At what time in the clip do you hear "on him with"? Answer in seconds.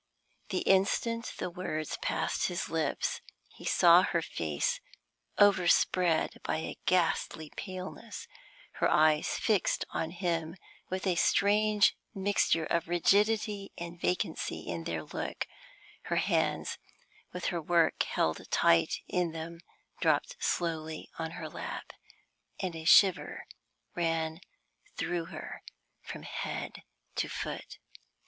9.91-11.05